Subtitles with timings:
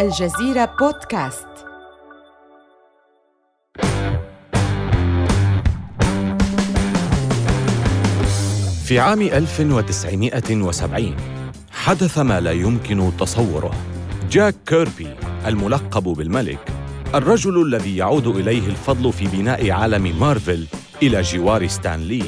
[0.00, 1.46] الجزيرة بودكاست.
[8.84, 11.16] في عام 1970
[11.72, 13.74] حدث ما لا يمكن تصوره.
[14.30, 15.14] جاك كيربي
[15.46, 16.72] الملقب بالملك
[17.14, 20.66] الرجل الذي يعود إليه الفضل في بناء عالم مارفل
[21.02, 22.22] إلى جوار ستان لي.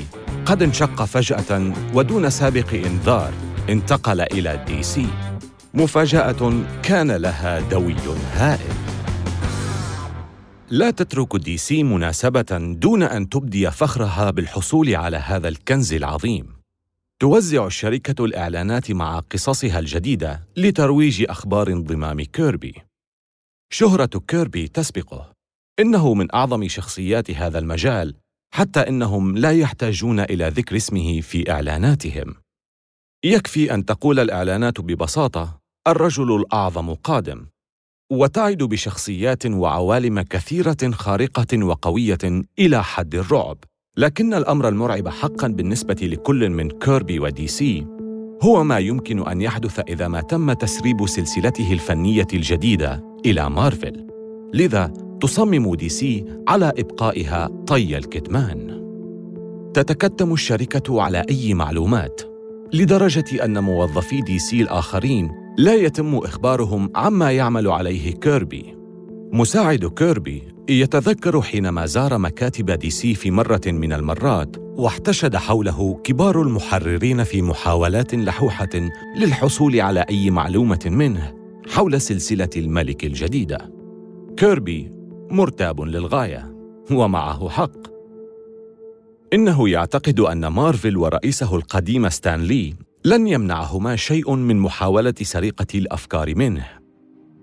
[0.46, 3.32] قد انشق فجأة ودون سابق إنذار
[3.68, 5.31] انتقل إلى دي سي.
[5.74, 7.96] مفاجأة كان لها دوي
[8.32, 8.74] هائل.
[10.70, 16.46] لا تترك دي سي مناسبة دون أن تبدي فخرها بالحصول على هذا الكنز العظيم.
[17.20, 22.74] توزع الشركة الإعلانات مع قصصها الجديدة لترويج أخبار انضمام كيربي.
[23.72, 25.32] شهرة كيربي تسبقه.
[25.78, 28.14] إنه من أعظم شخصيات هذا المجال
[28.54, 32.34] حتى إنهم لا يحتاجون إلى ذكر اسمه في إعلاناتهم.
[33.24, 37.46] يكفي أن تقول الإعلانات ببساطة الرجل الأعظم قادم
[38.12, 42.18] وتعد بشخصيات وعوالم كثيرة خارقة وقوية
[42.58, 43.58] إلى حد الرعب.
[43.96, 47.86] لكن الأمر المرعب حقا بالنسبة لكل من كيربي ودي سي
[48.42, 54.06] هو ما يمكن أن يحدث إذا ما تم تسريب سلسلته الفنية الجديدة إلى مارفل.
[54.54, 58.82] لذا تصمم دي سي على إبقائها طي الكتمان.
[59.74, 62.20] تتكتم الشركة على أي معلومات؟
[62.72, 68.76] لدرجة أن موظفي دي سي الآخرين لا يتم إخبارهم عما يعمل عليه كيربي
[69.32, 76.42] مساعد كيربي يتذكر حينما زار مكاتب دي سي في مرة من المرات واحتشد حوله كبار
[76.42, 78.68] المحررين في محاولات لحوحة
[79.16, 81.34] للحصول على أي معلومة منه
[81.68, 83.72] حول سلسلة الملك الجديدة.
[84.36, 84.90] كيربي
[85.30, 86.56] مرتاب للغاية
[86.90, 87.92] ومعه حق.
[89.32, 96.34] إنه يعتقد أن مارفل ورئيسه القديم ستان لي لن يمنعهما شيء من محاولة سرقة الأفكار
[96.36, 96.66] منه.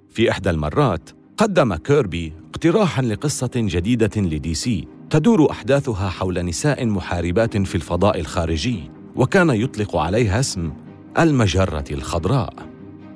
[0.10, 7.58] في إحدى المرات قدم كيربي اقتراحا لقصة جديدة لدي سي تدور أحداثها حول نساء محاربات
[7.58, 10.72] في الفضاء الخارجي وكان يطلق عليها اسم
[11.20, 12.54] المجرة الخضراء.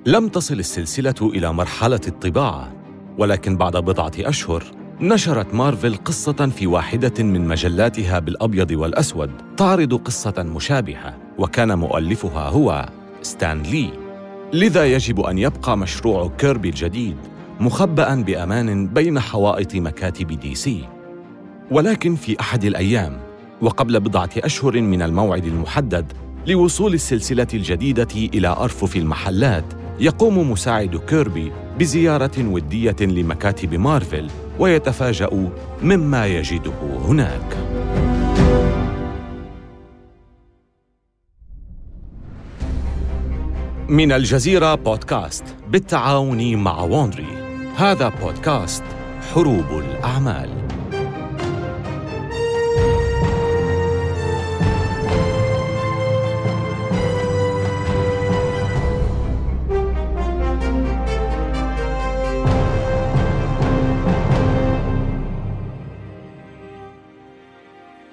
[0.06, 2.74] لم تصل السلسلة إلى مرحلة الطباعة
[3.18, 4.64] ولكن بعد بضعة أشهر
[5.02, 12.90] نشرت مارفل قصة في واحدة من مجلاتها بالأبيض والأسود تعرض قصة مشابهة وكان مؤلفها هو
[13.22, 13.90] ستان لي
[14.54, 17.18] لذا يجب أن يبقى مشروع كيربي الجديد
[17.60, 20.84] مخبأ بأمان بين حوائط مكاتب دي سي
[21.72, 23.20] ولكن في أحد الأيام
[23.62, 26.14] وقبل بضعة أشهر من الموعد المحدد
[26.48, 29.66] لوصول السلسلة الجديدة إلى أرفف المحلات
[30.00, 34.28] يقوم مساعد كيربي بزيارة ودية لمكاتب مارفل
[34.60, 35.50] ويتفاجأ
[35.84, 36.74] مما يجده
[37.06, 37.73] هناك.
[43.94, 47.28] من الجزيرة بودكاست بالتعاون مع ووندري
[47.76, 48.84] هذا بودكاست
[49.34, 50.50] حروب الأعمال.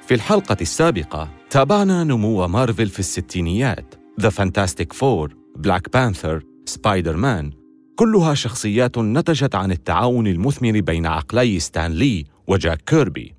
[0.07, 7.53] في الحلقة السابقة تابعنا نمو مارفل في الستينيات The Fantastic Four Black Panther Spider-Man
[7.97, 13.35] كلها شخصيات نتجت عن التعاون المثمر بين عقلي ستان لي وجاك كيربي.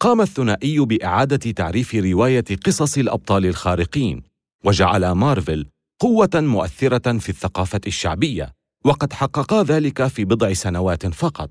[0.00, 4.22] قام الثنائي بإعادة تعريف رواية قصص الأبطال الخارقين
[4.64, 5.66] وجعل مارفل
[6.00, 8.52] قوة مؤثرة في الثقافة الشعبية
[8.84, 11.50] وقد حققا ذلك في بضع سنوات فقط.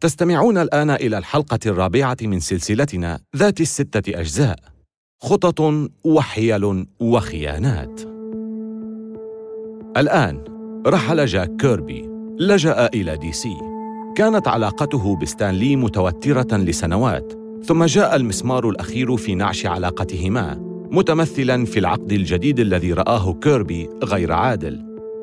[0.00, 4.58] تستمعون الآن إلى الحلقة الرابعة من سلسلتنا ذات الستة أجزاء
[5.22, 8.13] خطط وحيل وخيانات.
[9.96, 10.44] الآن
[10.86, 13.54] رحل جاك كيربي لجأ إلى دي سي.
[14.16, 17.32] كانت علاقته بستان لي متوترة لسنوات
[17.64, 20.58] ثم جاء المسمار الأخير في نعش علاقتهما
[20.90, 24.80] متمثلا في العقد الجديد الذي رآه كيربي غير عادل.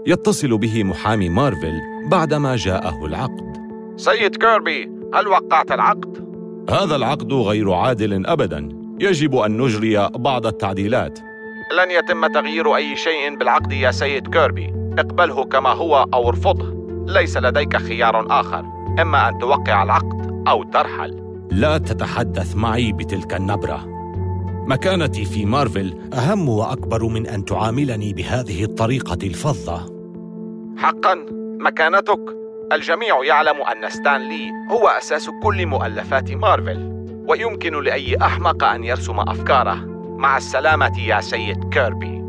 [0.07, 1.79] يتصل به محامي مارفل
[2.11, 3.57] بعدما جاءه العقد.
[3.95, 6.25] سيد كيربي هل وقعت العقد؟
[6.69, 8.69] هذا العقد غير عادل أبدا.
[8.99, 11.19] يجب أن نجري بعض التعديلات.
[11.71, 14.73] لن يتم تغيير أي شيء بالعقد يا سيد كيربي.
[14.97, 18.65] اقبله كما هو أو ارفضه ليس لديك خيار آخر
[19.01, 21.21] إما أن توقع العقد أو ترحل.
[21.51, 23.85] لا تتحدث معي بتلك النبرة.
[24.67, 29.77] مكانتي في مارفل أهم وأكبر من أن تعاملني بهذه الطريقة الفظة.
[30.77, 31.25] حقا
[31.59, 32.19] مكانتك.
[32.73, 39.19] الجميع يعلم أن ستان لي هو أساس كل مؤلفات مارفل ويمكن لأي أحمق أن يرسم
[39.19, 39.90] أفكاره.
[40.21, 42.21] مع السلامة يا سيد كيربي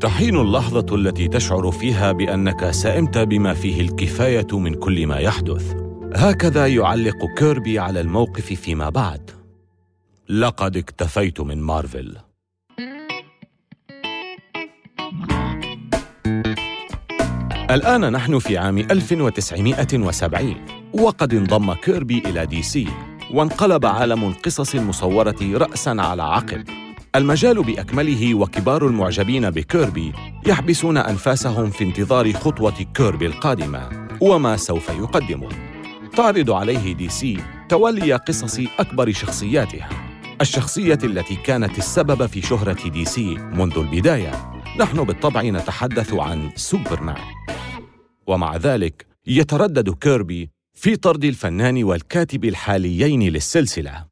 [0.00, 5.74] تحين اللحظة التي تشعر فيها بأنك سئمت بما فيه الكفاية من كل ما يحدث.
[6.14, 9.30] هكذا يعلق كيربي على الموقف فيما بعد.
[10.28, 12.16] لقد اكتفيت من مارفل.
[17.70, 20.54] الآن نحن في عام 1970
[20.92, 22.88] وقد انضم كيربي إلى دي سي
[23.34, 26.85] وانقلب عالم القصص المصورة رأساً على عقب
[27.16, 30.12] المجال بأكمله وكبار المعجبين بكيربي
[30.46, 35.48] يحبسون أنفاسهم في انتظار خطوة كيربي القادمة وما سوف يقدمه.
[36.16, 39.88] تعرض عليه دي سي تولي قصص أكبر شخصياتها.
[40.40, 44.62] الشخصية التي كانت السبب في شهرة دي سي منذ البداية.
[44.78, 47.22] نحن بالطبع نتحدث عن سوبرمان.
[48.26, 54.06] ومع ذلك يتردد كيربي في طرد الفنان والكاتب الحاليين للسلسلة.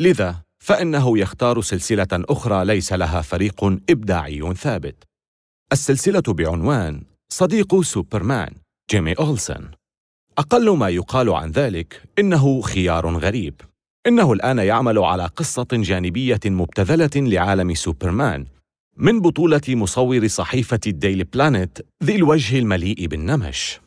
[0.00, 5.04] لذا فإنه يختار سلسلة أخرى ليس لها فريق إبداعي ثابت.
[5.72, 8.54] السلسلة بعنوان صديق سوبرمان
[8.90, 9.70] جيمي أولسن.
[10.38, 13.60] أقل ما يقال عن ذلك إنه خيار غريب.
[14.06, 18.46] إنه الآن يعمل على قصة جانبية مبتذلة لعالم سوبرمان
[18.96, 23.80] من بطولة مصور صحيفة الديلي بلانيت ذي الوجه المليء بالنمش.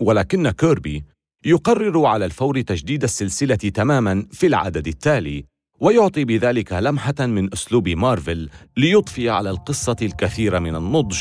[0.00, 1.04] ولكن كيربي
[1.44, 8.48] يقرر على الفور تجديد السلسلة تماما في العدد التالي ويعطي بذلك لمحة من أسلوب مارفل
[8.76, 11.18] ليضفي على القصة الكثير من النضج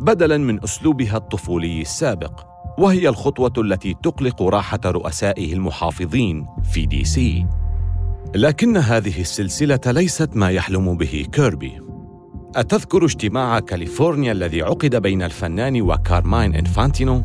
[0.00, 2.40] بدلاً من أسلوبها الطفولي السابق
[2.78, 7.46] وهي الخطوة التي تقلق راحة رؤسائه المحافظين في دي سي.
[8.34, 11.80] لكن هذه السلسلة ليست ما يحلم به كيربي.
[12.56, 17.22] أتذكر اجتماع كاليفورنيا الذي عقد بين الفنان وكارماين إنفانتينو؟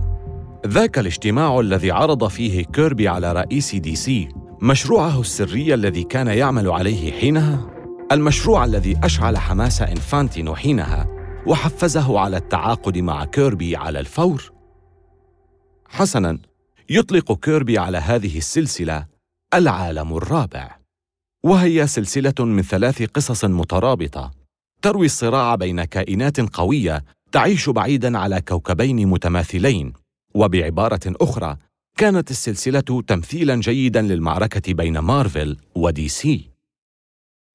[0.68, 4.30] ذاك الاجتماع الذي عرض فيه كيربي على رئيس دي سي.
[4.62, 7.70] مشروعه السري الذي كان يعمل عليه حينها؟
[8.12, 11.08] المشروع الذي أشعل حماس إنفانتينو حينها
[11.48, 14.52] وحفزه على التعاقد مع كيربي على الفور؟
[15.90, 16.38] حسنا
[16.90, 19.06] يطلق كيربي على هذه السلسلة
[19.54, 20.78] العالم الرابع
[21.44, 24.32] وهي سلسلة من ثلاث قصص مترابطة
[24.82, 29.94] تروي الصراع بين كائنات قوية تعيش بعيدا على كوكبين متماثلين
[30.36, 31.58] وبعبارة أخرى
[32.00, 36.50] كانت السلسلة تمثيلا جيدا للمعركة بين مارفل ودي سي.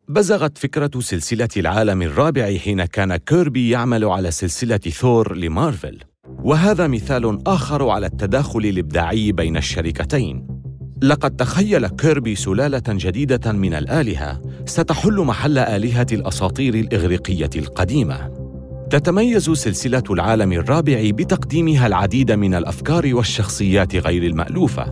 [0.08, 7.49] بزغت فكرة سلسلة العالم الرابع حين كان كيربي يعمل على سلسلة ثور لمارفل، وهذا مثال
[7.49, 10.47] آخر على التداخل الإبداعي بين الشركتين.
[11.02, 18.44] لقد تخيل كيربي سلالة جديدة من الآلهة ستحل محل آلهة الأساطير الإغريقية القديمة.
[18.91, 24.91] تتميز سلسلة العالم الرابع بتقديمها العديد من الأفكار والشخصيات غير المألوفة.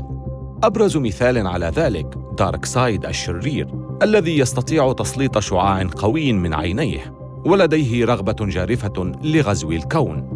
[0.62, 2.06] أبرز مثال على ذلك
[2.38, 3.68] دارك سايد الشرير
[4.02, 7.14] الذي يستطيع تسليط شعاع قوي من عينيه
[7.46, 10.28] ولديه رغبة جارفة لغزو الكون.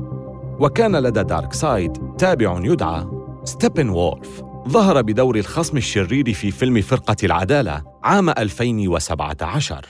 [0.61, 3.07] وكان لدى دارك سايد تابع يدعى
[3.45, 9.87] ستيبن وولف ظهر بدور الخصم الشرير في فيلم فرقة العدالة عام 2017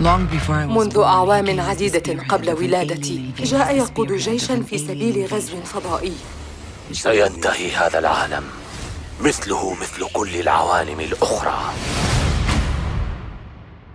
[0.00, 6.12] منذ أعوام عديدة قبل ولادتي جاء يقود جيشا في سبيل غزو فضائي.
[6.92, 8.44] سينتهي هذا العالم.
[9.20, 11.74] مثله مثل كل العوالم الأخرى.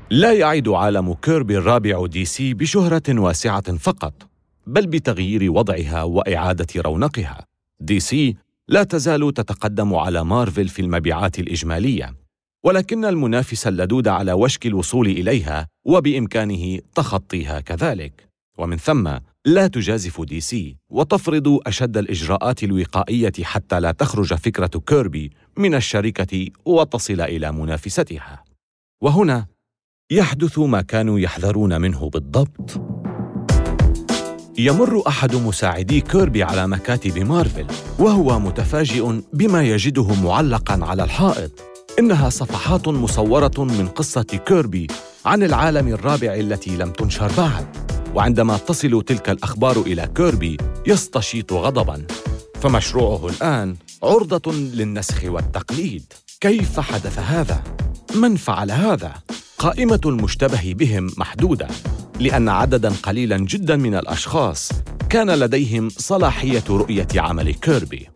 [0.10, 4.13] لا يعد عالم كيربي الرابع دي سي بشهرة واسعة فقط
[4.68, 7.46] بل بتغيير وضعها وإعادة رونقها.
[7.79, 8.36] دي سي
[8.68, 12.25] لا تزال تتقدم على مارفل في المبيعات الإجمالية.
[12.65, 18.29] ولكن المنافس اللدود على وشك الوصول إليها وبإمكانه تخطيها كذلك.
[18.57, 25.31] ومن ثم لا تجازف دي سي وتفرض أشد الإجراءات الوقائية حتى لا تخرج فكرة كيربي
[25.57, 28.43] من الشركة وتصل إلى منافستها.
[29.01, 29.45] وهنا
[30.12, 32.81] يحدث ما كانوا يحذرون منه بالضبط.
[34.57, 37.67] يمر أحد مساعدي كيربي على مكاتب مارفل
[38.00, 41.75] وهو متفاجئ بما يجده معلقا على الحائط.
[42.00, 44.88] إنها صفحات مصورة من قصة كيربي
[45.25, 47.68] عن العالم الرابع التي لم تنشر بعد
[48.16, 52.08] وعندما تصل تلك الأخبار إلى كيربي يستشيط غضباً
[52.62, 57.64] فمشروعه الآن عرضة للنسخ والتقليد كيف حدث هذا؟
[58.16, 59.14] من فعل هذا؟
[59.58, 61.68] قائمة المشتبه بهم محدودة
[62.20, 64.70] لأن عدداً قليلاً جداً من الأشخاص
[65.10, 68.14] كان لديهم صلاحية رؤية عمل كيربي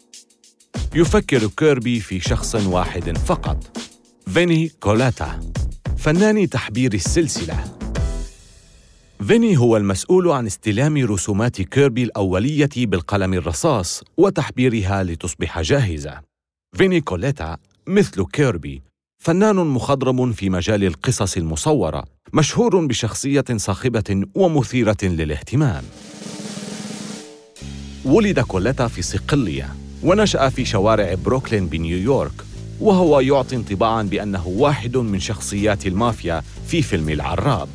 [0.96, 3.78] يفكر كيربي في شخص واحد فقط.
[4.28, 5.40] فيني كولاتا
[5.98, 7.64] فنان تحبير السلسلة.
[9.28, 16.22] فيني هو المسؤول عن استلام رسومات كيربي الأولية بالقلم الرصاص وتحبيرها لتصبح جاهزة.
[16.78, 17.58] فيني كوليتا
[17.88, 18.82] مثل كيربي
[19.24, 25.84] فنان مخضرم في مجال القصص المصورة مشهور بشخصية صاخبة ومثيرة للاهتمام.
[28.06, 29.76] ولد كوليتا في صقلية.
[30.04, 32.32] ونشأ في شوارع بروكلين بنيويورك
[32.82, 37.68] وهو يعطي انطباعا بأنه واحد من شخصيات المافيا في فيلم العراب.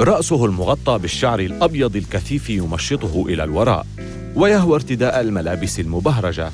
[0.00, 3.86] رأسه المغطى بالشعر الأبيض الكثيف يمشطه إلى الوراء
[4.36, 6.50] ويهوى ارتداء الملابس المبهرجة.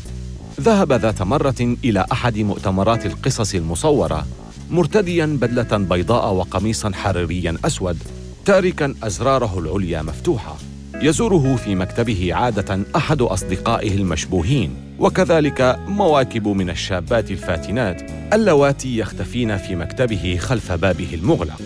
[0.60, 4.26] ذهب ذات مرة إلى أحد مؤتمرات القصص المصورة
[4.70, 7.98] مرتديا بدلة بيضاء وقميصا حريريا أسود
[8.44, 10.56] تاركا أزراره العليا مفتوحة.
[11.02, 14.89] يزوره في مكتبه عادة أحد أصدقائه المشبوهين.
[15.00, 21.62] وكذلك مواكب من الشابات الفاتنات اللواتي يختفين في مكتبه خلف بابه المغلق.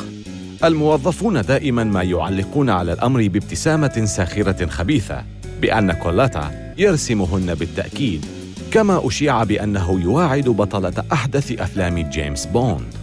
[0.64, 5.24] الموظفون دائما ما يعلقون على الأمر بابتسامة ساخرة خبيثة
[5.62, 8.26] بأن كولاتا يرسمهن بالتأكيد
[8.70, 12.94] كما أشيع بأنه يواعد بطلة أحدث أفلام جيمس بوند.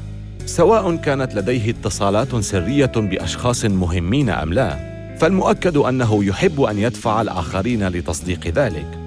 [0.45, 7.87] سواء كانت لديه اتصالات سرية بأشخاص مهمين أم لا فالمؤكد أنه يحب أن يدفع الآخرين
[7.87, 9.00] لتصديق ذلك.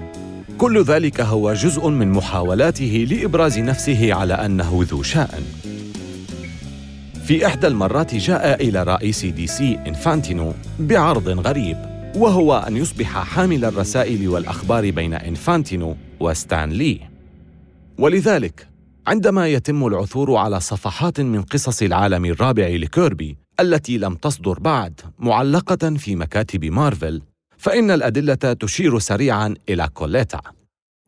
[0.57, 5.43] كل ذلك هو جزء من محاولاته لإبراز نفسه على أنه ذو شأن.
[7.25, 11.77] في إحدى المرات جاء إلى رئيس دي سي إنفانتينو بعرض غريب
[12.15, 16.99] وهو أن يصبح حامل الرسائل والأخبار بين إنفانتينو وستان لي
[17.97, 18.67] ولذلك
[19.07, 25.95] عندما يتم العثور على صفحات من قصص العالم الرابع لكيربي التي لم تصدر بعد معلقة
[25.95, 27.21] في مكاتب مارفل
[27.57, 30.41] فإن الأدلة تشير سريعا إلى كوليتا.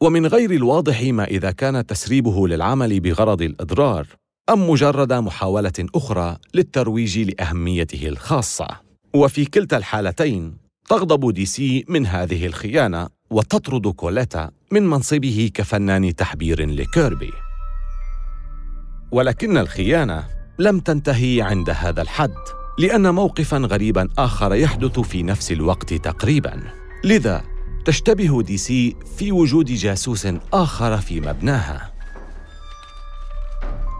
[0.01, 4.07] ومن غير الواضح ما إذا كان تسريبه للعمل بغرض الإضرار
[4.49, 8.67] أم مجرد محاولة أخرى للترويج لأهميته الخاصة.
[9.13, 10.57] وفي كلتا الحالتين
[10.89, 17.33] تغضب دي سي من هذه الخيانة وتطرد كوليتا من منصبه كفنان تحبير لكيربي.
[19.11, 20.27] ولكن الخيانة
[20.59, 22.35] لم تنتهي عند هذا الحد.
[22.79, 26.63] لأن موقفا غريبا آخر يحدث في نفس الوقت تقريبا.
[27.03, 27.43] لذا
[27.85, 31.91] تشتبه دي سي في وجود جاسوس آخر في مبناها.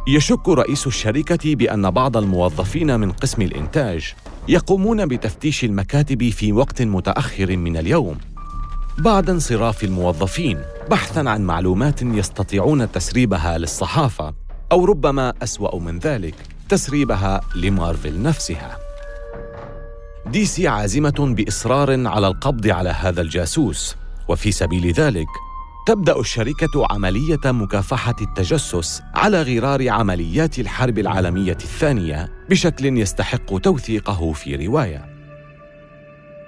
[0.08, 4.14] يشك رئيس الشركة بأن بعض الموظفين من قسم الإنتاج
[4.48, 8.18] يقومون بتفتيش المكاتب في وقت متأخر من اليوم.
[8.98, 14.34] بعد انصراف الموظفين بحثا عن معلومات يستطيعون تسريبها للصحافة
[14.72, 16.57] أو ربما أسوأ من ذلك.
[16.70, 18.78] تسريبها لمارفل نفسها.
[20.26, 23.96] دي سي عازمة بإصرار على القبض على هذا الجاسوس
[24.28, 25.28] وفي سبيل ذلك
[25.88, 34.68] تبدأ الشركة عملية مكافحة التجسس على غرار عمليات الحرب العالمية الثانية بشكل يستحق توثيقه في
[34.68, 35.06] رواية.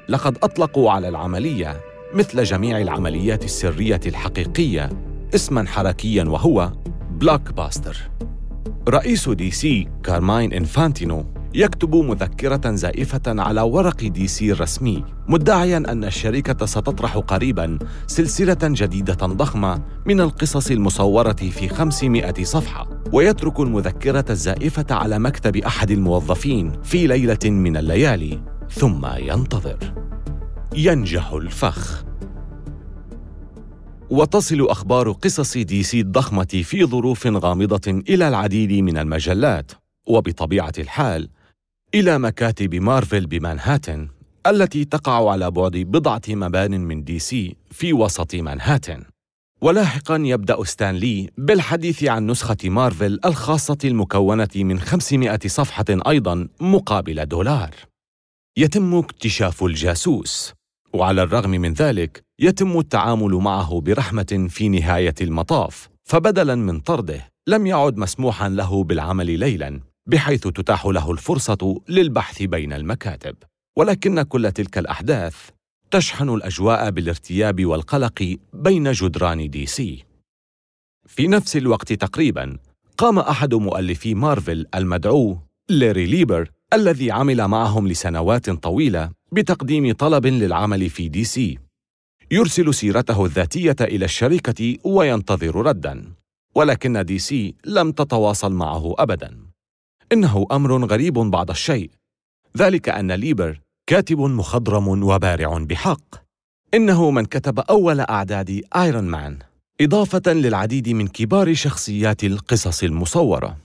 [0.10, 1.82] لقد أطلقوا على العملية
[2.14, 4.90] مثل جميع العمليات السرية الحقيقية
[5.36, 6.72] اسما حركيا وهو
[7.12, 7.98] بلاك باستر
[8.90, 16.04] رئيس دي سي كارماين إنفانتينو يكتب مذكرة زائفة على ورق دي سي الرسمي مدعيا أن
[16.04, 22.90] الشركة ستطرح قريبا سلسلة جديدة ضخمة من القصص المصورة في 500 صفحة.
[23.14, 29.94] ويترك المذكرة الزائفة على مكتب أحد الموظفين في ليلة من الليالي ثم ينتظر.
[30.76, 32.09] ينجح الفخ.
[34.10, 39.72] وتصل أخبار قصص دي سي الضخمة في ظروف غامضة إلى العديد من المجلات.
[40.08, 41.30] وبطبيعة الحال
[41.96, 44.08] إلى مكاتب مارفل بمانهاتن
[44.48, 49.04] التي تقع على بعد بضعة مبان من دي سي في وسط مانهاتن
[49.62, 57.26] ولاحقا يبدأ ستان لي بالحديث عن نسخة مارفل الخاصة المكونة من 500 صفحة أيضا مقابل
[57.26, 57.76] دولار.
[58.58, 60.54] يتم اكتشاف الجاسوس.
[60.94, 67.68] وعلى الرغم من ذلك يتم التعامل معه برحمة في نهاية المطاف فبدلا من طرده لم
[67.68, 73.36] يعد مسموحا له بالعمل ليلا بحيث تتاح له الفرصة للبحث بين المكاتب.
[73.78, 75.36] ولكن كل تلك الأحداث
[75.92, 80.06] تشحن الأجواء بالارتياب والقلق بين جدران دي سي.
[81.08, 82.58] في نفس الوقت تقريبا
[82.98, 85.38] قام أحد مؤلفي مارفل المدعو
[85.70, 91.58] ليري ليبر الذي عمل معهم لسنوات طويلة بتقديم طلب للعمل في دي سي.
[92.32, 96.14] يرسل سيرته الذاتية إلى الشركة وينتظر ردا
[96.56, 99.38] ولكن دي سي لم تتواصل معه أبداً.
[100.12, 101.90] إنه أمر غريب بعض الشيء.
[102.58, 106.16] ذلك أن ليبر كاتب مخضرم وبارع بحق.
[106.74, 109.40] إنه من كتب أول أعداد آيرون مان
[109.82, 113.58] إضافة للعديد من كبار شخصيات القصص المصورة.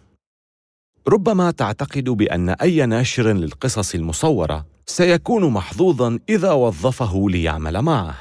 [1.09, 8.15] ربما تعتقد بأن أي ناشر للقصص المصورة سيكون محظوظا إذا وظفه ليعمل معه.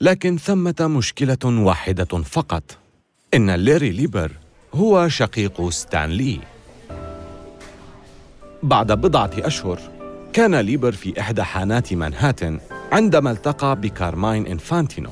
[0.00, 2.62] لكن ثمة مشكلة واحدة فقط.
[3.34, 4.32] إن ليري ليبر
[4.74, 6.38] هو شقيق ستان لي.
[8.62, 9.80] بعد بضعة أشهر
[10.32, 12.60] كان ليبر في إحدى حانات مانهاتن
[12.92, 15.10] عندما التقى بكارماين إنفانتينو.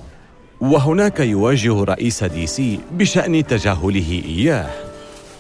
[0.61, 4.71] وهناك يواجه رئيس دي سي بشأن تجاهله إياه.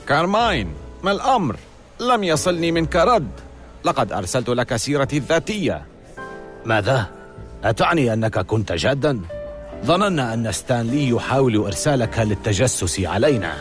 [0.08, 0.68] كارماين
[1.02, 1.56] ما الأمر؟
[2.00, 3.30] لم يصلني منك رد.
[3.84, 5.82] لقد أرسلت لك سيرتي الذاتية.
[6.64, 7.06] ماذا؟
[7.64, 9.20] أتعني أنك كنت جادا؟
[9.84, 13.54] ظننا أن ستانلي يحاول إرسالك للتجسس علينا.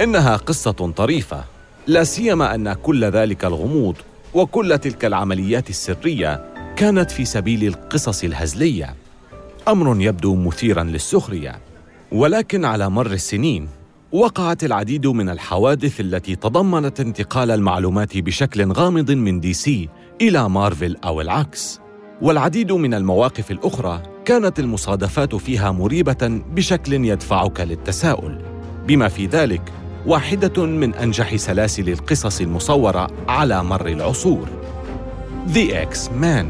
[0.00, 1.44] إنها قصة طريفة.
[1.86, 3.96] لا سيما أن كل ذلك الغموض
[4.34, 6.44] وكل تلك العمليات السرية
[6.76, 8.94] كانت في سبيل القصص الهزلية.
[9.68, 11.58] أمر يبدو مثيرا للسخرية.
[12.12, 13.68] ولكن على مر السنين
[14.12, 19.88] وقعت العديد من الحوادث التي تضمنت انتقال المعلومات بشكل غامض من دي سي
[20.20, 21.80] إلى مارفل أو العكس.
[22.22, 28.38] والعديد من المواقف الأخرى كانت المصادفات فيها مريبة بشكل يدفعك للتساؤل.
[28.86, 29.72] بما في ذلك
[30.06, 34.48] واحدة من أنجح سلاسل القصص المصورة على مر العصور.
[35.54, 36.46] The X-Men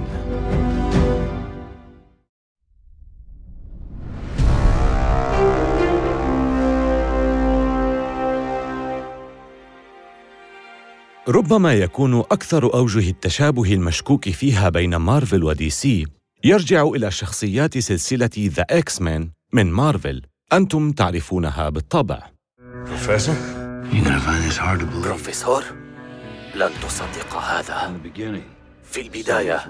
[11.30, 16.06] ربما يكون أكثر أوجه التشابه المشكوك فيها بين مارفل ودي سي.
[16.44, 20.22] يرجع إلى شخصيات سلسلة ذا إكس مان من مارفل.
[20.52, 22.22] أنتم تعرفونها بالطبع.
[25.02, 25.64] بروفيسور
[26.54, 28.00] لن تصدق هذا.
[28.84, 29.60] في البداية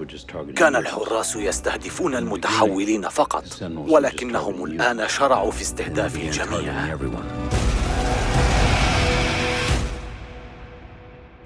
[0.55, 6.97] كان الحراس يستهدفون المتحولين فقط ولكنهم الآن شرعوا في استهداف الجميع.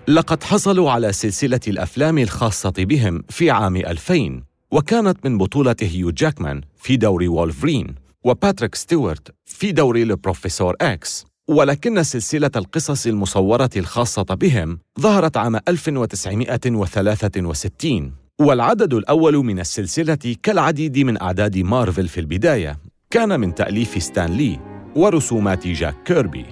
[0.07, 6.61] لقد حصلوا على سلسلة الأفلام الخاصة بهم في عام 2000 وكانت من بطولة هيو جاكمان
[6.77, 11.25] في دور وولفرين وباتريك ستيوارت في دور البروفيسور إكس.
[11.47, 21.21] ولكن سلسلة القصص المصورة الخاصة بهم ظهرت عام 1963 والعدد الأول من السلسلة كالعديد من
[21.21, 22.79] أعداد مارفل في البداية.
[23.09, 24.59] كان من تأليف ستان لي
[24.95, 26.45] ورسومات جاك كيربي.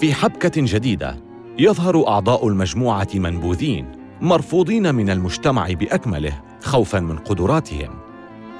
[0.00, 1.29] في حبكة جديدة
[1.60, 7.90] يظهر أعضاء المجموعة منبوذين مرفوضين من المجتمع بأكمله خوفا من قدراتهم.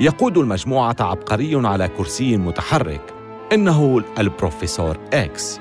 [0.01, 3.15] يقود المجموعة عبقري على كرسي متحرك
[3.53, 5.61] إنه البروفيسور إكس.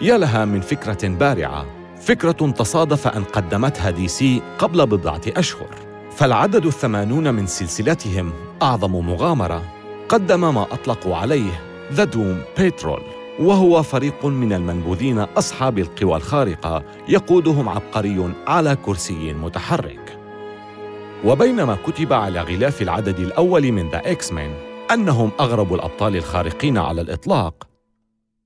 [0.00, 1.66] يا لها من فكرة بارعة
[2.00, 5.74] فكرة تصادف أن قدمتها دي سي قبل بضعة أشهر.
[6.16, 9.62] فالعدد الثمانون من سلسلتهم أعظم مغامرة
[10.08, 11.60] قدم ما أطلقوا عليه
[11.92, 20.18] The Doom Patrol وهو فريق من المنبوذين أصحاب القوى الخارقة يقودهم عبقري على كرسي متحرك.
[21.24, 24.50] وبينما كتب على غلاف العدد الأول من The X-Men
[24.90, 27.68] أنهم أغرب الأبطال الخارقين على الإطلاق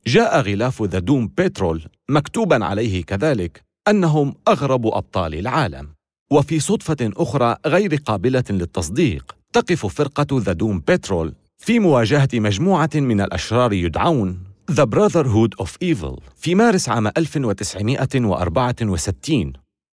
[0.07, 5.89] جاء غلاف The Doom Patrol مكتوبا عليه كذلك أنهم أغرب أبطال العالم.
[6.31, 13.21] وفي صدفة أخرى غير قابلة للتصديق تقف فرقة The Doom Patrol في مواجهة مجموعة من
[13.21, 19.53] الأشرار يدعون The Brotherhood of Evil في مارس عام 1964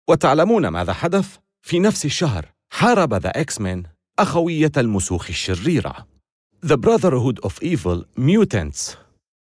[0.09, 3.83] وتعلمون ماذا حدث؟ في نفس الشهر حارب The X-Men
[4.19, 6.07] أخوية المسوخ الشريرة.
[6.65, 8.97] The Brotherhood of Evil Mutants.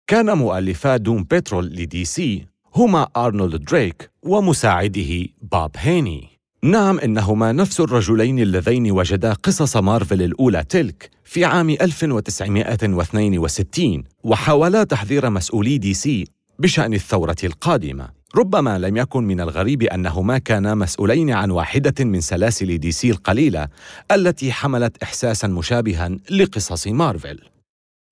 [0.06, 6.37] كان مؤلفا Doom Patrol لدي سي هما أرنولد دريك ومساعده باب هيني.
[6.62, 15.30] نعم إنهما نفس الرجلين اللذين وجدا قصص مارفل الأولى تلك في عام 1962 وحاولا تحذير
[15.30, 16.24] مسؤولي دي سي
[16.58, 18.08] بشأن الثورة القادمة.
[18.36, 23.68] ربما لم يكن من الغريب أنهما كانا مسؤولين عن واحدة من سلاسل دي سي القليلة
[24.12, 27.38] التي حملت إحساسا مشابها لقصص مارفل.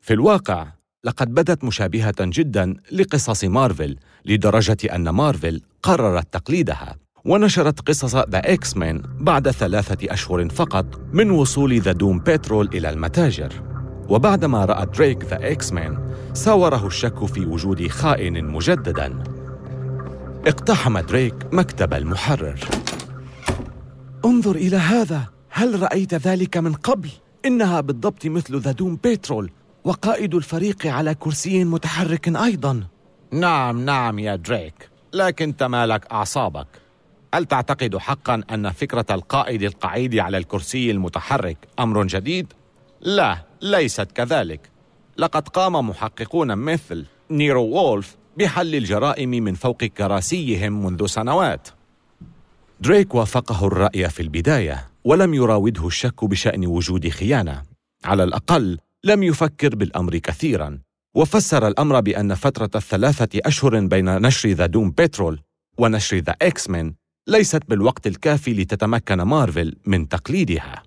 [0.01, 0.67] في الواقع
[1.05, 6.97] لقد بدت مشابهة جدا لقصص مارفل لدرجة أن مارفل قررت تقليدها.
[7.27, 13.53] ونشرت قصص The X-Men بعد ثلاثة أشهر فقط من وصول The Doom Patrol إلى المتاجر.
[14.09, 19.25] وبعدما رأى دريك The X-Men ساوره الشك في وجود خائن مجددا.
[20.47, 22.61] اقتحم دريك مكتب المحرر.
[24.25, 25.23] انظر إلى هذا.
[25.51, 27.11] هل رأيت ذلك من قبل؟
[27.45, 29.51] إنها بالضبط مثل The Doom Patrol
[29.85, 32.83] وقائد الفريق على كرسي متحرك أيضا.
[33.33, 36.86] نعم نعم يا دريك لكن تمالك أعصابك.
[37.37, 42.53] هل تعتقد حقا أن فكرة القائد القعيد على الكرسي المتحرك أمر جديد؟
[43.01, 44.71] لا، ليست كذلك.
[45.19, 51.69] لقد قام محققون مثل نيرو وولف بحل الجرائم من فوق كراسيهم منذ سنوات.
[52.81, 57.63] دريك وافقه الرأي في البداية، ولم يراوده الشك بشأن وجود خيانة.
[58.05, 60.79] على الأقل لم يفكر بالأمر كثيرا،
[61.15, 65.41] وفسر الأمر بأن فترة الثلاثة أشهر بين نشر ذا دوم بترول
[65.79, 66.95] ونشر The X-Men
[67.29, 70.83] ليست بالوقت الكافي لتتمكن مارفل من تقليدها.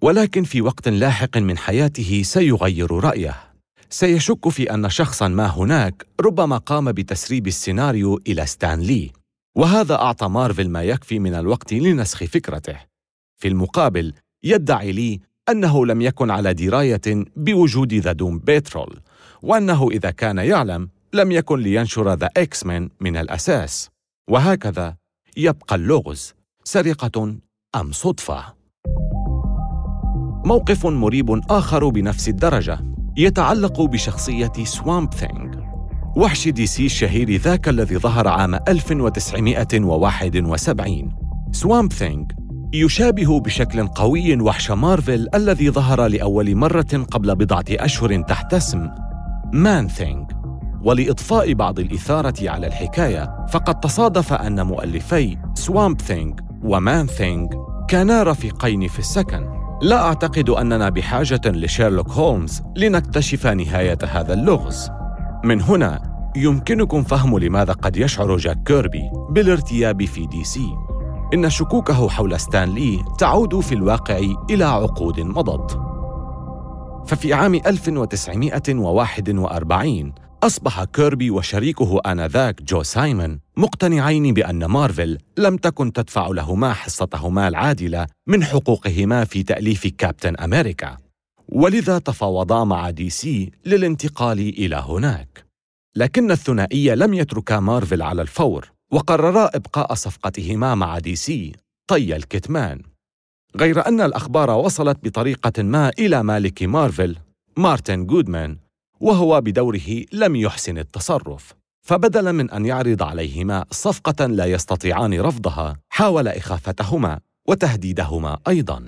[0.00, 3.36] ولكن في وقت لاحق من حياته سيغير رأيه.
[3.90, 9.10] سيشك في أن شخصا ما هناك ربما قام بتسريب السيناريو إلى ستان لي.
[9.56, 12.76] وهذا أعطى مارفل ما يكفي من الوقت لنسخ فكرته.
[13.36, 14.12] في المقابل
[14.44, 19.00] يدعي لي أنه لم يكن على دراية بوجود The Doom Patrol
[19.42, 23.88] وأنه إذا كان يعلم لم يكن لينشر The X-Men من الأساس.
[24.28, 25.00] وهكذا
[25.36, 27.36] يبقى اللغز سرقة
[27.76, 28.44] أم صدفة.
[30.44, 32.78] موقف مريب آخر بنفس الدرجة
[33.16, 35.60] يتعلق بشخصية Swamp Thing
[36.16, 41.12] وحش دي سي الشهير ذاك الذي ظهر عام 1971
[41.52, 42.24] Swamp Thing
[42.72, 48.90] يشابه بشكل قوي وحش مارفل الذي ظهر لأول مرة قبل بضعة أشهر تحت اسم
[49.52, 50.24] Man-Thing
[50.84, 57.48] ولإضفاء بعض الإثارة على الحكاية فقد تصادف أن مؤلفي Swamp Thing و Man-Thing
[57.88, 59.60] كانا رفيقين في السكن.
[59.82, 64.90] لا أعتقد أننا بحاجة لشيرلوك هولمز لنكتشف نهاية هذا اللغز.
[65.44, 66.02] من هنا
[66.36, 70.74] يمكنكم فهم لماذا قد يشعر جاك كيربي بالارتياب في دي سي.
[71.34, 75.80] إن شكوكه حول ستان لي تعود في الواقع إلى عقود مضت.
[77.06, 86.26] ففي عام 1941 أصبح كيربي وشريكه آنذاك جو سايمون مقتنعين بأن مارفل لم تكن تدفع
[86.28, 90.96] لهما حصتهما العادلة من حقوقهما في تأليف كابتن أمريكا.
[91.48, 95.46] ولذا تفاوضا مع دي سي للانتقال إلى هناك.
[95.96, 101.52] لكن الثنائي لم يتركا مارفل على الفور وقررا إبقاء صفقتهما مع دي سي
[101.86, 102.82] طي الكتمان.
[103.56, 107.16] غير أن الأخبار وصلت بطريقة ما إلى مالك مارفل
[107.56, 108.56] مارتن جودمان
[109.00, 116.28] وهو بدوره لم يحسن التصرف فبدلا من أن يعرض عليهما صفقة لا يستطيعان رفضها حاول
[116.28, 118.84] إخافتهما وتهديدهما أيضا.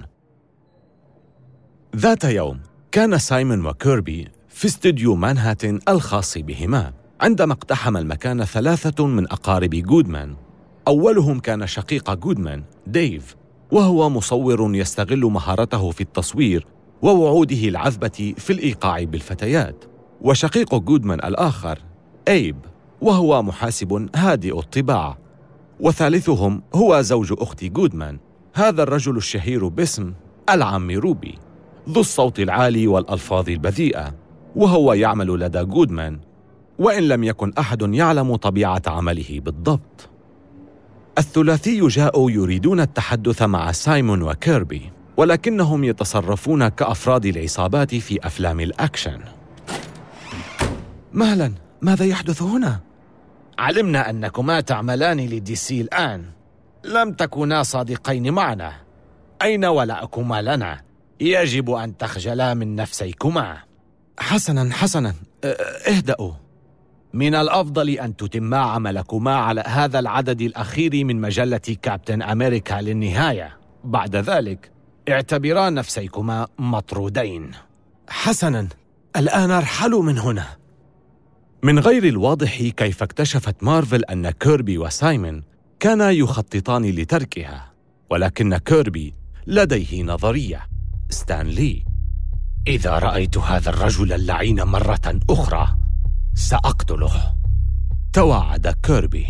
[1.97, 2.61] ذات يوم
[2.93, 10.37] كان سايمون وكيربي في استديو مانهاتن الخاص بهما عندما اقتحم المكان ثلاثة من أقارب جودمان.
[10.89, 13.37] أولهم كان شقيق جودمان ديف
[13.73, 16.67] وهو مصور يستغل مهارته في التصوير
[17.03, 19.92] ووعوده العذبة في الإيقاع بالفتيات.
[20.23, 21.79] وشقيق جودمان الآخر
[22.29, 22.57] أيب
[23.01, 25.19] وهو محاسب هادئ الطباع.
[25.81, 28.19] وثالثهم هو زوج أخت جودمان
[28.55, 30.13] هذا الرجل الشهير باسم
[30.51, 31.39] العم روبي
[31.89, 34.15] ذو الصوت العالي والألفاظ البذيئة
[34.57, 36.19] وهو يعمل لدى جودمان
[36.79, 40.09] وإن لم يكن أحد يعلم طبيعة عمله بالضبط.
[41.19, 49.21] الثلاثي جاءوا يريدون التحدث مع سايمون وكيربي ولكنهم يتصرفون كأفراد العصابات في أفلام الأكشن.
[51.13, 52.81] مهلا ماذا يحدث هنا؟
[53.59, 56.25] علمنا أنكما تعملان لدي سي الآن.
[56.85, 58.73] لم تكونا صادقين معنا.
[59.43, 60.81] أين ولاءكما لنا؟
[61.21, 63.59] يجب أن تخجلا من نفسيكما.
[64.19, 65.15] حسنا حسنا.
[65.89, 66.33] اهدأوا.
[67.13, 73.59] من الأفضل أن تتما عملكما على هذا العدد الأخير من مجلة كابتن أمريكا للنهاية.
[73.85, 74.71] بعد ذلك
[75.09, 77.51] اعتبرا نفسيكما مطرودين.
[78.09, 78.69] حسنا.
[79.17, 80.62] الآن أرحلوا من هنا.
[81.65, 85.43] من غير الواضح كيف اكتشفت مارفل أن كيربي وسايمون
[85.81, 87.73] كانا يخططان لتركها
[88.11, 89.15] ولكن كيربي
[89.47, 90.61] لديه نظرية.
[91.11, 91.85] ستانلي
[92.67, 95.77] إذا رأيت هذا الرجل اللعين مرة أخرى
[96.35, 97.35] سأقتله.
[98.13, 99.27] توعد كيربي.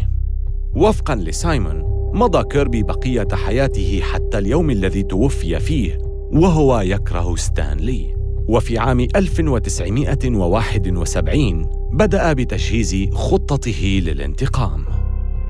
[0.74, 1.82] وفقا لسايمون
[2.14, 5.98] مضى كيربي بقية حياته حتى اليوم الذي توفي فيه
[6.32, 8.21] وهو يكره ستانلي
[8.52, 14.84] وفي عام 1971 بدأ بتجهيز خطته للانتقام.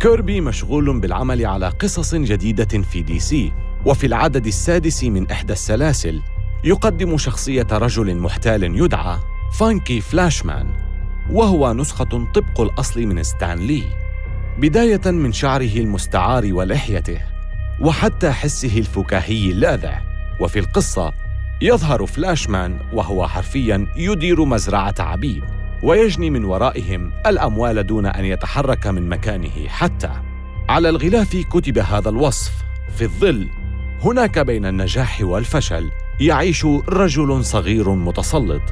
[0.01, 3.53] كيربي مشغول بالعمل على قصص جديدة في دي سي
[3.87, 6.21] وفي العدد السادس من إحدى السلاسل
[6.65, 9.19] يقدم شخصية رجل محتال يدعى
[9.59, 10.67] فانكي فلاشمان
[11.31, 13.83] وهو نسخة طبق الأصل من ستانلي.
[14.59, 17.19] بداية من شعره المستعار ولحيته
[17.81, 20.01] وحتى حسه الفكاهي اللاذع
[20.41, 21.13] وفي القصة
[21.63, 25.45] يظهر فلاشمان وهو حرفيا يدير مزرعة عبيد
[25.83, 30.11] ويجني من ورائهم الأموال دون أن يتحرك من مكانه حتى.
[30.69, 32.53] على الغلاف كتب هذا الوصف
[32.97, 33.49] في الظل.
[34.01, 38.63] هناك بين النجاح والفشل يعيش رجل صغير متسلط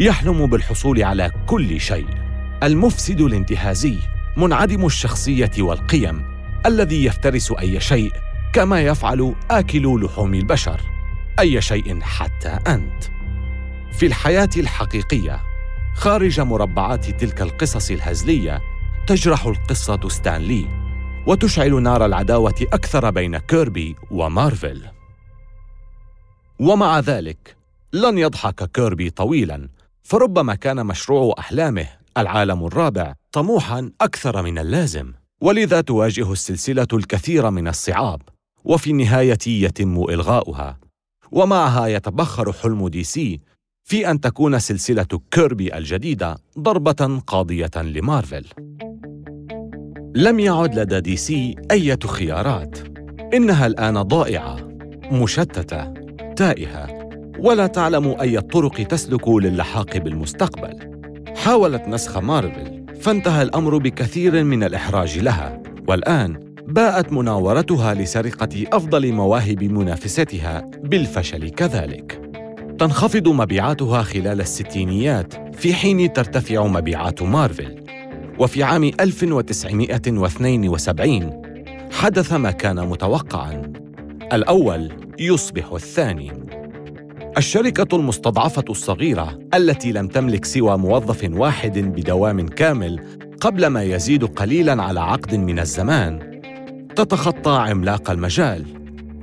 [0.00, 2.06] يحلم بالحصول على كل شيء.
[2.62, 3.98] المفسد الانتهازي
[4.36, 6.22] منعدم الشخصية والقيم
[6.66, 8.12] الذي يفترس أي شيء
[8.52, 10.97] كما يفعل آكل لحوم البشر.
[11.38, 13.04] أي شيء حتى أنت.
[13.92, 15.40] في الحياة الحقيقية
[15.94, 18.60] خارج مربعات تلك القصص الهزلية
[19.06, 20.66] تجرح القصة ستانلي
[21.26, 24.82] وتشعل نار العداوة أكثر بين كيربي ومارفل.
[26.58, 27.56] ومع ذلك
[27.92, 29.68] لن يضحك كيربي طويلا
[30.02, 31.86] فربما كان مشروع أحلامه
[32.18, 35.12] العالم الرابع طموحا أكثر من اللازم.
[35.40, 38.22] ولذا تواجه السلسلة الكثير من الصعاب
[38.64, 40.87] وفي النهاية يتم إلغاؤها.
[41.32, 43.40] ومعها يتبخر حلم دي سي
[43.84, 48.44] في أن تكون سلسلة كيربي الجديدة ضربة قاضية لمارفل.
[50.14, 52.78] لم يعد لدى دي سي أية خيارات.
[53.34, 54.56] إنها الآن ضائعة
[55.12, 55.92] مشتتة
[56.36, 60.78] تائهة ولا تعلم أي الطرق تسلك للحاق بالمستقبل
[61.36, 65.62] حاولت نسخ مارفل فانتهى الأمر بكثير من الإحراج لها.
[65.88, 72.20] والآن باءت مناورتها لسرقة أفضل مواهب منافستها بالفشل كذلك.
[72.78, 77.84] تنخفض مبيعاتها خلال الستينيات في حين ترتفع مبيعات مارفل.
[78.38, 81.42] وفي عام 1972
[81.92, 83.72] حدث ما كان متوقعا.
[84.32, 86.32] الأول يصبح الثاني.
[87.38, 93.00] الشركة المستضعفة الصغيرة التي لم تملك سوى موظف واحد بدوام كامل
[93.40, 96.27] قبل ما يزيد قليلا على عقد من الزمان
[96.98, 98.64] تتخطى عملاق المجال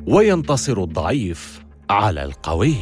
[0.07, 1.59] وينتصر الضعيف
[1.89, 2.75] على القوي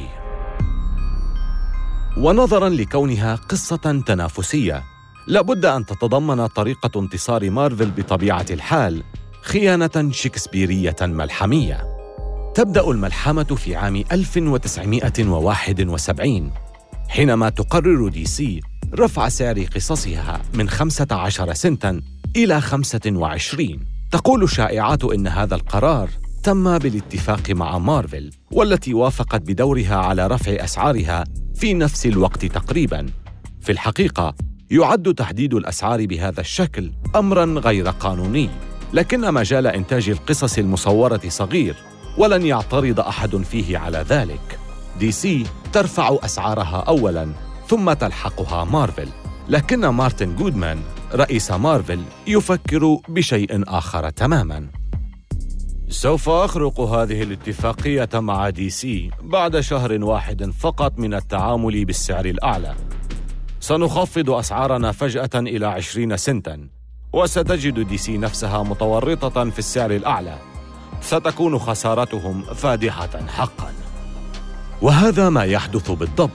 [2.18, 4.84] ونظرا لكونها قصة تنافسية
[5.28, 9.04] لابد أن تتضمن طريقة انتصار مارفل بطبيعة الحال
[9.42, 11.84] خيانة شكسبيرية ملحمية.
[12.56, 16.52] تبدأ الملحمة في عام 1971
[17.08, 18.60] حينما تقرر دي سي
[18.96, 22.02] رفع سعر قصصها من 15 سنتا
[22.36, 26.10] إلى 25 تقول الشائعات إن هذا القرار
[26.44, 31.24] تم بالاتفاق مع مارفل والتي وافقت بدورها على رفع أسعارها
[31.56, 33.06] في نفس الوقت تقريبا.
[33.62, 34.36] في الحقيقة
[34.72, 38.50] يعد تحديد الأسعار بهذا الشكل أمرا غير قانوني.
[38.94, 41.76] لكن مجال إنتاج القصص المصورة صغير
[42.18, 44.60] ولن يعترض أحد فيه على ذلك.
[45.00, 47.28] دي سي ترفع أسعارها أولاً
[47.68, 49.08] ثم تلحقها مارفل.
[49.50, 50.80] لكن مارتن جودمان
[51.16, 54.68] رئيس مارفل يفكر بشيء آخر تماماً.
[55.90, 62.76] سوف أخرق هذه الاتفاقية مع دي سي بعد شهر واحد فقط من التعامل بالسعر الأعلى.
[63.60, 66.70] سنخفض أسعارنا فجأة إلى عشرين سنتاً
[67.14, 70.38] وستجد دي سي نفسها متورطة في السعر الأعلى.
[71.02, 73.74] ستكون خسارتهم فادحة حقا.
[74.82, 76.32] وهذا ما يحدث بالضبط.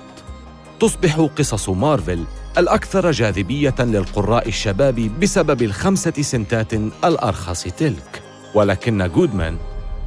[0.81, 2.25] تصبح قصص مارفل
[2.59, 8.23] الأكثر جاذبية للقراء الشباب بسبب الخمسة سنتات الأرخص تلك.
[8.55, 9.57] ولكن جودمان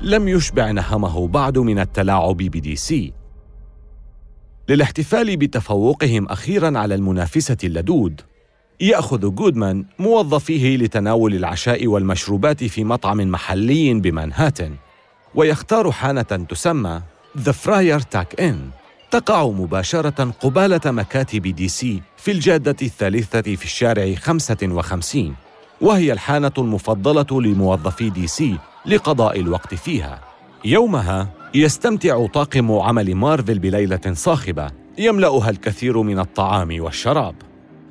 [0.02, 3.14] لم يشبع نهمه بعد من التلاعب بدي سي.
[4.70, 8.22] للاحتفال بتفوقهم أخيراً على المنافسة اللدود
[8.80, 14.76] يأخذ جودمان موظفيه لتناول العشاء والمشروبات في مطعم محلي بمنهاتن
[15.36, 17.02] ويختار حانة تسمى
[17.38, 18.81] The Friar Tuck Inn
[19.12, 25.36] تقع مباشرة قبالة مكاتب دي سي في الجادة الثالثة في الشارع 55
[25.82, 30.22] وهي الحانة المفضلة لموظفي دي سي لقضاء الوقت فيها.
[30.66, 37.36] يومها يستمتع طاقم عمل مارفل بليلة صاخبة يملأها الكثير من الطعام والشراب.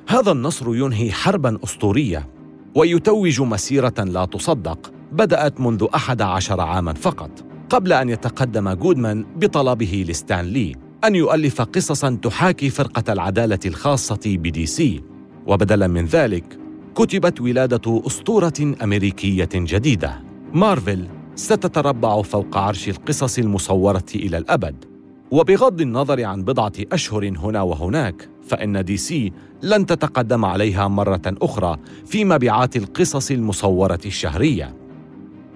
[0.07, 2.27] هذا النصر ينهي حربا أسطورية
[2.75, 7.31] ويتوج مسيرة لا تصدق بدأت منذ أحد عشر عاما فقط
[7.69, 10.90] قبل أن يتقدم جودمان بطلبه لستان لي.
[11.05, 15.03] أن يؤلف قصصا تحاكي فرقة العدالة الخاصة بدي سي
[15.47, 16.59] وبدلا من ذلك
[16.95, 20.21] كتبت ولادة أسطورة أمريكية جديدة.
[20.53, 24.85] مارفل ستتربع فوق عرش القصص المصورة إلى الأبد.
[25.31, 31.77] وبغض النظر عن بضعة أشهر هنا وهناك فإن دي سي لن تتقدم عليها مرة أخرى
[32.05, 34.75] في مبيعات القصص المصورة الشهرية.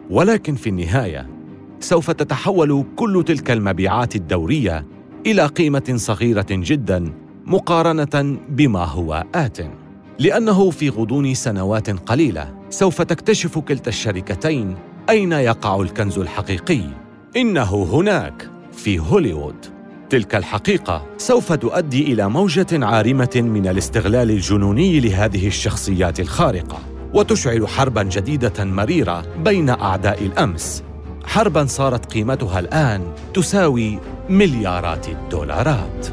[0.10, 1.30] ولكن في النهاية
[1.80, 4.95] سوف تتحول كل تلك المبيعات الدورية
[5.26, 7.14] إلى قيمة صغيرة جدا
[7.46, 9.58] مقارنة بما هو آتٍ.
[10.20, 14.76] لأنه في غضون سنوات قليلة سوف تكتشف كلتا الشركتين
[15.10, 16.82] أين يقع الكنز الحقيقي.
[17.38, 19.56] إنه هناك في هوليوود.
[20.10, 26.80] تلك الحقيقة سوف تؤدي إلى موجة عارمة من الاستغلال الجنوني لهذه الشخصيات الخارقة
[27.14, 30.84] وتشعل حربا جديدة مريرة بين أعداء الأمس.
[31.26, 33.02] حربا صارت قيمتها الآن
[33.34, 36.08] تساوي مليارات الدولارات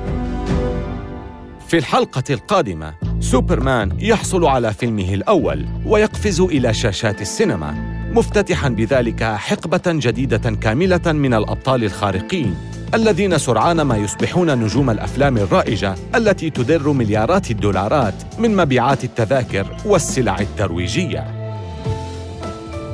[1.69, 7.75] في الحلقة القادمة سوبرمان يحصل على فيلمه الأول ويقفز إلى شاشات السينما
[8.13, 12.57] مفتتحا بذلك حقبة جديدة كاملة من الأبطال الخارقين
[12.95, 20.41] الذين سرعان ما يصبحون نجوم الأفلام الرائجة التي تدر مليارات الدولارات من مبيعات التذاكر والسلع
[20.41, 21.27] الترويجية.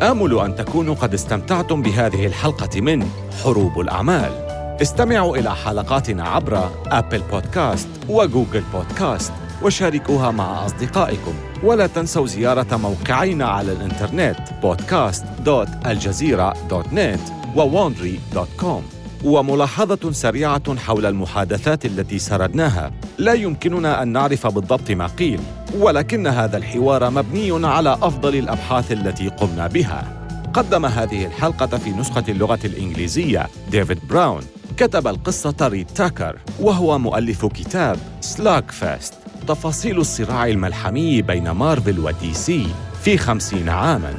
[0.03, 3.07] آمل أن تكونوا قد استمتعتم بهذه الحلقة من
[3.45, 4.48] حروب الأعمال.
[4.83, 11.35] استمعوا إلى حلقاتنا عبر أبل بودكاست وجوجل بودكاست وشاركوها مع أصدقائكم.
[11.63, 17.21] ولا تنسوا زيارة موقعينا على الإنترنت podcast.aljazeera.net
[17.57, 18.83] و wondery.com
[19.25, 22.93] وملاحظة سريعة حول المحادثات التي سردناها.
[23.19, 25.41] لا يمكننا أن نعرف بالضبط ما قيل
[25.79, 30.19] ولكن هذا الحوار مبني على أفضل الأبحاث التي قمنا بها.
[30.55, 34.43] قدم هذه الحلقة في نسخة اللغة الإنجليزية ديفيد براون.
[34.79, 39.15] كتب القصة ريد تاكر وهو مؤلف كتاب Slugfest
[39.49, 42.67] تفاصيل الصراع الملحمي بين مارفل ودي سي
[43.03, 44.15] في خمسين عاماً.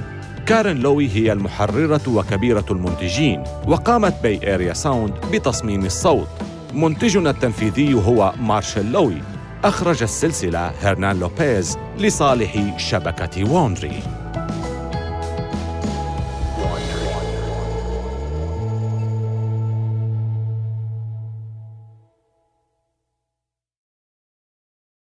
[0.45, 6.27] كارين لوي هي المحررة وكبيرة المنتجين وقامت Bay Area Sound بتصميم الصوت.
[6.73, 9.21] منتجنا التنفيذي هو مارشال لوي.
[9.63, 14.03] أخرج السلسلة هرنان لوبيز لصالح شبكة ووندري